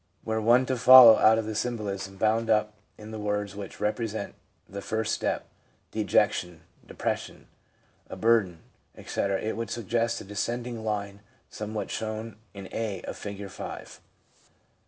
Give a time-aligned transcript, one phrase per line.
[0.25, 4.33] Were one to follow out the symbolism bound up in the words which represent
[4.67, 5.45] the first step,'
[5.91, 7.45] de jection/' de pression/
[8.09, 8.63] 'a burden/
[8.97, 11.19] etc., it would suggest a descending line
[11.51, 14.01] some what as shown in a of Figure 5.